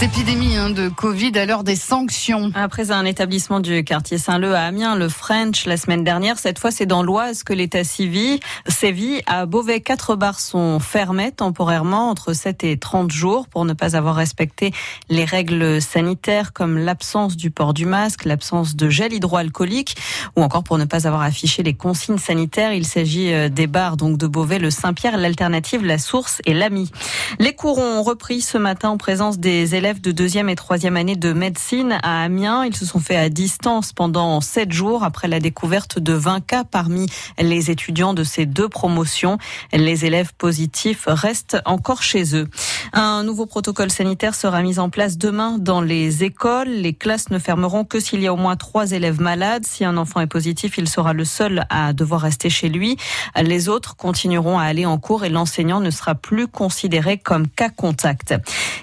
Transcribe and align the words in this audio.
Cette 0.00 0.16
épidémie 0.16 0.56
hein, 0.56 0.70
de 0.70 0.88
Covid 0.88 1.32
à 1.36 1.44
l'heure 1.44 1.62
des 1.62 1.76
sanctions. 1.76 2.50
Après 2.54 2.90
un 2.90 3.04
établissement 3.04 3.60
du 3.60 3.84
quartier 3.84 4.16
Saint-Leu 4.16 4.54
à 4.54 4.62
Amiens, 4.62 4.96
le 4.96 5.10
French, 5.10 5.66
la 5.66 5.76
semaine 5.76 6.04
dernière, 6.04 6.38
cette 6.38 6.58
fois 6.58 6.70
c'est 6.70 6.86
dans 6.86 7.02
l'Oise 7.02 7.42
que 7.42 7.52
l'état 7.52 7.84
civil 7.84 8.40
sévit. 8.66 9.20
À 9.26 9.44
Beauvais, 9.44 9.82
quatre 9.82 10.16
bars 10.16 10.40
sont 10.40 10.80
fermés 10.80 11.32
temporairement 11.32 12.08
entre 12.08 12.32
7 12.32 12.64
et 12.64 12.78
30 12.78 13.10
jours 13.10 13.46
pour 13.46 13.66
ne 13.66 13.74
pas 13.74 13.94
avoir 13.94 14.14
respecté 14.14 14.72
les 15.10 15.26
règles 15.26 15.82
sanitaires 15.82 16.54
comme 16.54 16.78
l'absence 16.78 17.36
du 17.36 17.50
port 17.50 17.74
du 17.74 17.84
masque, 17.84 18.24
l'absence 18.24 18.76
de 18.76 18.88
gel 18.88 19.12
hydroalcoolique 19.12 19.96
ou 20.34 20.42
encore 20.42 20.64
pour 20.64 20.78
ne 20.78 20.86
pas 20.86 21.06
avoir 21.06 21.20
affiché 21.20 21.62
les 21.62 21.74
consignes 21.74 22.16
sanitaires. 22.16 22.72
Il 22.72 22.86
s'agit 22.86 23.34
euh, 23.34 23.50
des 23.50 23.66
bars 23.66 23.98
donc 23.98 24.16
de 24.16 24.26
Beauvais, 24.26 24.58
le 24.58 24.70
Saint-Pierre, 24.70 25.18
l'Alternative, 25.18 25.84
la 25.84 25.98
Source 25.98 26.40
et 26.46 26.54
l'Ami. 26.54 26.90
Les 27.38 27.52
cours 27.52 27.76
ont 27.76 28.02
repris 28.02 28.40
ce 28.40 28.56
matin 28.56 28.88
en 28.88 28.96
présence 28.96 29.38
des 29.38 29.74
élèves 29.74 29.89
de 29.98 30.12
deuxième 30.12 30.48
et 30.48 30.54
troisième 30.54 30.96
année 30.96 31.16
de 31.16 31.32
médecine 31.32 31.98
à 32.04 32.22
Amiens. 32.22 32.64
Ils 32.64 32.76
se 32.76 32.86
sont 32.86 33.00
fait 33.00 33.16
à 33.16 33.28
distance 33.28 33.92
pendant 33.92 34.40
sept 34.40 34.70
jours 34.70 35.02
après 35.02 35.26
la 35.26 35.40
découverte 35.40 35.98
de 35.98 36.12
20 36.12 36.46
cas 36.46 36.62
parmi 36.62 37.06
les 37.40 37.72
étudiants 37.72 38.14
de 38.14 38.22
ces 38.22 38.46
deux 38.46 38.68
promotions. 38.68 39.38
Les 39.72 40.04
élèves 40.04 40.32
positifs 40.38 41.04
restent 41.08 41.58
encore 41.64 42.04
chez 42.04 42.36
eux. 42.36 42.48
Un 42.92 43.22
nouveau 43.22 43.46
protocole 43.46 43.90
sanitaire 43.90 44.34
sera 44.34 44.62
mis 44.62 44.80
en 44.80 44.90
place 44.90 45.16
demain 45.16 45.58
dans 45.58 45.80
les 45.80 46.24
écoles. 46.24 46.68
Les 46.68 46.92
classes 46.92 47.30
ne 47.30 47.38
fermeront 47.38 47.84
que 47.84 48.00
s'il 48.00 48.20
y 48.20 48.26
a 48.26 48.32
au 48.32 48.36
moins 48.36 48.56
trois 48.56 48.90
élèves 48.90 49.20
malades. 49.20 49.64
Si 49.64 49.84
un 49.84 49.96
enfant 49.96 50.20
est 50.20 50.26
positif, 50.26 50.76
il 50.76 50.88
sera 50.88 51.12
le 51.12 51.24
seul 51.24 51.66
à 51.70 51.92
devoir 51.92 52.22
rester 52.22 52.50
chez 52.50 52.68
lui. 52.68 52.96
Les 53.40 53.68
autres 53.68 53.94
continueront 53.94 54.58
à 54.58 54.64
aller 54.64 54.86
en 54.86 54.98
cours 54.98 55.24
et 55.24 55.28
l'enseignant 55.28 55.80
ne 55.80 55.90
sera 55.90 56.16
plus 56.16 56.48
considéré 56.48 57.16
comme 57.16 57.46
cas 57.46 57.68
contact. 57.68 58.34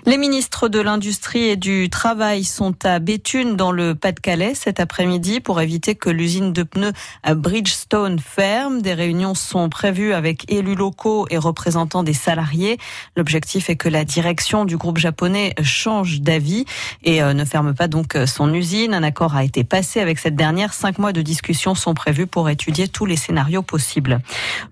Les 0.06 0.18
ministres 0.18 0.70
de 0.70 0.80
l'Industrie 0.80 1.50
et 1.50 1.58
du 1.58 1.90
Travail 1.90 2.46
sont 2.46 2.76
à 2.86 3.00
Béthune 3.00 3.58
dans 3.58 3.74
le 3.74 3.94
Pas-de-Calais 3.94 4.54
cet 4.56 4.80
après-midi 4.80 5.42
pour 5.42 5.60
éviter 5.60 5.96
que 5.96 6.10
l'usine 6.10 6.54
de 6.54 6.64
pneus 6.64 6.94
Bridgestone 7.30 8.20
ferme. 8.20 8.82
Des 8.82 8.94
réunions 8.94 9.36
sont 9.36 9.68
prévues 9.68 10.14
avec 10.14 10.50
élus 10.50 10.76
locaux 10.76 11.28
et 11.30 11.38
représentants 11.38 12.04
des 12.04 12.14
salariés. 12.14 12.78
L'objectif 13.18 13.70
est 13.70 13.76
que 13.76 13.90
direction 14.04 14.66
du 14.66 14.78
groupe 14.78 14.98
japonais 14.98 15.54
change 15.64 16.22
d'avis 16.22 16.66
et 17.04 17.22
euh, 17.22 17.34
ne 17.34 17.46
ferme 17.46 17.74
pas 17.74 17.88
donc 17.88 18.16
euh, 18.16 18.26
son 18.26 18.54
usine. 18.54 18.94
Un 18.94 19.04
accord 19.04 19.36
a 19.36 19.44
été 19.44 19.64
passé 19.64 20.00
avec 20.00 20.20
cette 20.20 20.36
dernière. 20.36 20.74
Cinq 20.74 20.98
mois 21.00 21.14
de 21.14 21.22
discussion 21.22 21.76
sont 21.76 21.94
prévus 21.94 22.28
pour 22.28 22.50
étudier 22.50 22.88
tous 22.88 23.06
les 23.06 23.16
scénarios 23.16 23.62
possibles. 23.62 24.20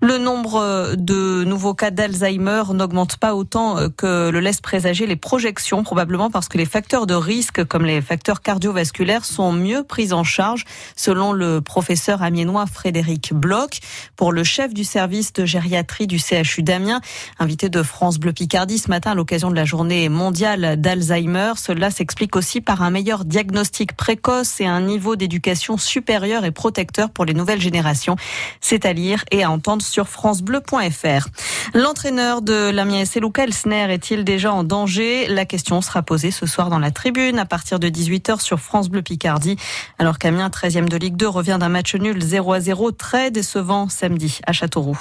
Le 0.00 0.18
nombre 0.18 0.94
de 0.96 1.44
nouveaux 1.44 1.74
cas 1.74 1.90
d'Alzheimer 1.90 2.62
n'augmente 2.72 3.16
pas 3.16 3.34
autant 3.34 3.76
que 3.96 4.30
le 4.30 4.40
laisse 4.40 4.60
présager 4.60 5.06
les 5.06 5.16
projections, 5.16 5.82
probablement 5.82 6.30
parce 6.30 6.48
que 6.48 6.58
les 6.58 6.66
facteurs 6.66 7.06
de 7.06 7.14
risque, 7.14 7.64
comme 7.64 7.84
les 7.84 8.00
facteurs 8.00 8.42
cardiovasculaires, 8.42 9.24
sont 9.24 9.52
mieux 9.52 9.82
pris 9.82 10.12
en 10.12 10.24
charge, 10.24 10.64
selon 10.96 11.32
le 11.32 11.60
professeur 11.60 12.22
amiénois 12.22 12.66
Frédéric 12.66 13.34
Bloch. 13.34 13.80
Pour 14.16 14.32
le 14.32 14.44
chef 14.44 14.74
du 14.74 14.84
service 14.84 15.32
de 15.32 15.44
gériatrie 15.44 16.06
du 16.06 16.18
CHU 16.18 16.62
d'Amiens, 16.62 17.00
invité 17.38 17.68
de 17.68 17.82
France 17.82 18.18
Bleu 18.18 18.32
Picardie 18.32 18.78
ce 18.78 18.88
matin 18.88 19.14
l'occasion 19.16 19.50
de 19.50 19.56
la 19.56 19.64
journée 19.64 20.08
mondiale 20.08 20.80
d'Alzheimer, 20.80 21.54
cela 21.56 21.90
s'explique 21.90 22.36
aussi 22.36 22.60
par 22.60 22.82
un 22.82 22.90
meilleur 22.90 23.24
diagnostic 23.24 23.96
précoce 23.96 24.60
et 24.60 24.66
un 24.66 24.80
niveau 24.80 25.16
d'éducation 25.16 25.76
supérieur 25.76 26.44
et 26.44 26.52
protecteur 26.52 27.10
pour 27.10 27.24
les 27.24 27.34
nouvelles 27.34 27.60
générations. 27.60 28.16
C'est 28.60 28.84
à 28.84 28.92
lire 28.92 29.24
et 29.30 29.42
à 29.42 29.50
entendre 29.50 29.82
sur 29.82 30.08
francebleu.fr. 30.08 31.28
L'entraîneur 31.74 32.42
de 32.42 32.70
l'Amiens 32.70 33.04
SC, 33.04 33.16
Luca 33.16 33.44
Elsner, 33.44 33.92
est-il 33.92 34.24
déjà 34.24 34.52
en 34.52 34.62
danger? 34.62 35.26
La 35.28 35.46
question 35.46 35.80
sera 35.80 36.02
posée 36.02 36.30
ce 36.30 36.46
soir 36.46 36.70
dans 36.70 36.78
la 36.78 36.90
tribune 36.90 37.38
à 37.38 37.46
partir 37.46 37.80
de 37.80 37.88
18h 37.88 38.40
sur 38.40 38.60
France 38.60 38.88
Bleu 38.88 39.02
Picardie. 39.02 39.56
Alors 39.98 40.18
qu'Amiens, 40.18 40.48
13e 40.48 40.88
de 40.88 40.96
Ligue 40.96 41.16
2, 41.16 41.26
revient 41.26 41.56
d'un 41.58 41.70
match 41.70 41.94
nul 41.94 42.22
0 42.22 42.52
à 42.52 42.60
0 42.60 42.92
très 42.92 43.30
décevant 43.30 43.88
samedi 43.88 44.40
à 44.46 44.52
Châteauroux. 44.52 44.98